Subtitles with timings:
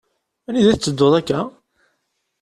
[0.47, 1.39] Anida i tetteduḍ akka?